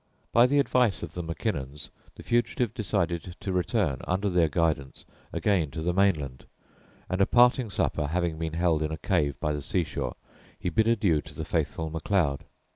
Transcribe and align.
By 0.31 0.47
the 0.47 0.57
advice 0.57 1.03
of 1.03 1.13
the 1.13 1.21
Mackinnons, 1.21 1.91
the 2.15 2.23
fugitive 2.23 2.73
decided 2.73 3.35
to 3.39 3.53
return, 3.53 3.99
under 4.07 4.31
their 4.31 4.49
guidance, 4.49 5.05
again 5.31 5.69
to 5.69 5.83
the 5.83 5.93
mainland, 5.93 6.45
and 7.07 7.21
a 7.21 7.27
parting 7.27 7.69
supper 7.69 8.07
having 8.07 8.39
been 8.39 8.53
held 8.53 8.81
in 8.81 8.91
a 8.91 8.97
cave 8.97 9.39
by 9.39 9.53
the 9.53 9.61
sea 9.61 9.83
shore, 9.83 10.15
he 10.59 10.69
bid 10.69 10.87
adieu 10.87 11.21
to 11.21 11.35
the 11.35 11.45
faithful 11.45 11.91
Macleod. 11.91 12.45